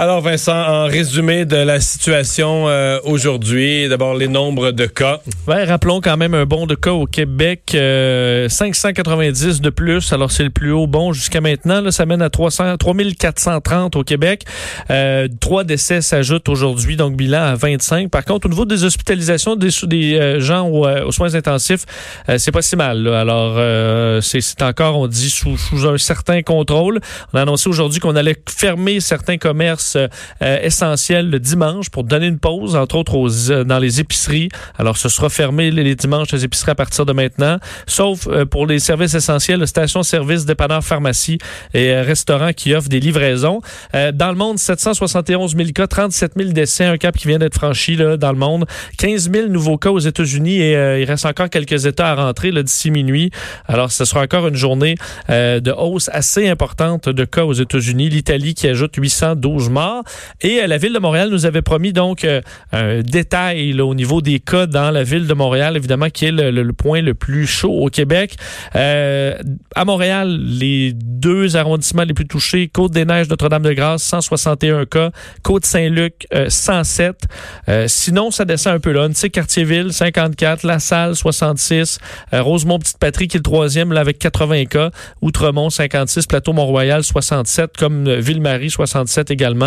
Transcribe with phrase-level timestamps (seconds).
[0.00, 5.18] Alors Vincent, en résumé de la situation euh, aujourd'hui, d'abord les nombres de cas.
[5.48, 10.12] Rappelons quand même un bon de cas au Québec, euh, 590 de plus.
[10.12, 11.80] Alors c'est le plus haut bon jusqu'à maintenant.
[11.80, 14.44] Là, ça mène à 300, 3430 au Québec.
[14.90, 18.08] Euh, trois décès s'ajoutent aujourd'hui, donc bilan à 25.
[18.08, 21.86] Par contre, au niveau des hospitalisations des, des euh, gens aux, soins intensifs,
[22.36, 23.08] c'est pas si mal.
[23.08, 23.58] Alors
[24.22, 27.00] c'est encore, on dit, sous, sous un certain contrôle.
[27.32, 30.08] On a annoncé aujourd'hui qu'on allait fermer certains commerces euh,
[30.62, 33.16] essentiel le dimanche pour donner une pause, entre autres
[33.50, 34.48] euh, dans les épiceries.
[34.78, 38.66] Alors, ce sera fermé les, dimanches, les épiceries à partir de maintenant, sauf euh, pour
[38.66, 41.38] les services essentiels, stations-service, dépanneurs, pharmacie
[41.74, 43.60] et restaurants qui offrent des livraisons.
[43.92, 47.96] dans le monde, 771 000 cas, 37 000 décès, un cap qui vient d'être franchi
[47.96, 48.66] là, dans le monde.
[48.98, 52.90] 15 000 nouveaux cas aux États-Unis et il reste encore quelques États à rentrer d'ici
[52.90, 53.30] minuit.
[53.66, 54.96] Alors, ce sera encore une journée
[55.28, 58.08] de hausse assez importante de cas aux États-Unis.
[58.08, 59.67] L'Italie qui ajoute 812
[60.40, 62.40] et euh, la ville de Montréal nous avait promis donc euh,
[62.72, 66.72] un détail au niveau des cas dans la ville de Montréal, évidemment, qui est le,
[66.72, 68.36] point le plus chaud au Québec.
[68.76, 69.36] Euh,
[69.74, 75.10] à Montréal, les deux arrondissements les plus touchés, Côte-des-Neiges, Notre-Dame-de-Grâce, 161 cas,
[75.42, 77.24] Côte-Saint-Luc, 107.
[77.86, 79.08] sinon, ça descend un peu là.
[79.08, 81.98] Tu Quartier-Ville, 54, La Salle, 66,
[82.32, 84.90] Rosemont-Petite-Patrie, qui est le troisième, là, avec 80 cas,
[85.22, 89.57] Outremont, 56, Plateau-Mont-Royal, 67, comme Ville-Marie, 67 également.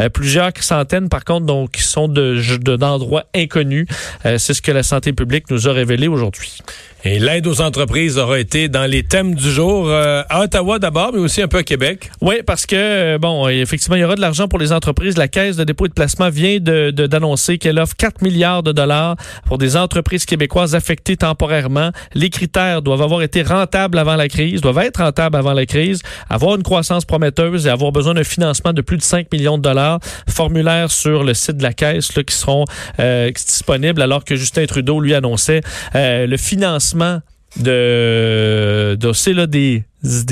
[0.00, 3.86] Euh, plusieurs centaines, par contre, donc, qui sont d'endroits de, inconnus.
[4.24, 6.58] Euh, c'est ce que la santé publique nous a révélé aujourd'hui.
[7.04, 11.12] Et l'aide aux entreprises aura été dans les thèmes du jour euh, à Ottawa d'abord,
[11.12, 12.10] mais aussi un peu à Québec.
[12.20, 15.16] Oui, parce que, bon, effectivement, il y aura de l'argent pour les entreprises.
[15.16, 18.72] La Caisse de dépôt et de placement vient d'annoncer de, qu'elle offre 4 milliards de
[18.72, 21.90] dollars pour des entreprises québécoises affectées temporairement.
[22.14, 26.00] Les critères doivent avoir été rentables avant la crise, doivent être rentables avant la crise,
[26.28, 29.62] avoir une croissance prometteuse et avoir besoin d'un financement de plus de 5 millions de
[29.62, 30.00] dollars.
[30.28, 32.64] Formulaire sur le site de la Caisse qui seront
[32.98, 35.60] euh, disponibles alors que Justin Trudeau lui annonçait
[35.94, 37.20] le financement
[37.58, 38.98] de,
[39.32, 39.84] là, des,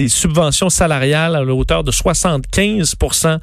[0.09, 3.39] subventions salariales à la hauteur de 75%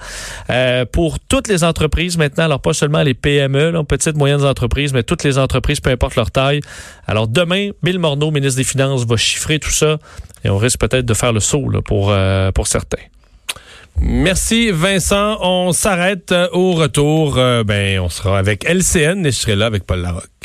[0.50, 4.94] euh, pour toutes les entreprises maintenant, alors pas seulement les PME, là, petites, moyennes entreprises,
[4.94, 6.62] mais toutes les entreprises, peu importe leur taille.
[7.08, 9.98] Alors demain, Bill Morneau, ministre des Finances, va chiffrer tout ça
[10.44, 12.98] et on risque peut-être de faire le saut pour, euh, pour certains.
[14.00, 15.38] Merci Vincent.
[15.42, 17.36] On s'arrête euh, au retour.
[17.36, 20.32] ben, on sera avec LCN et je serai là avec Paul Larocque.